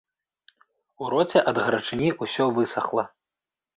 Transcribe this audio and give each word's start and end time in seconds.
У 1.03 1.09
роце 1.13 1.39
ад 1.51 1.57
гарачыні 1.67 2.09
ўсё 2.25 2.43
высахла. 2.59 3.03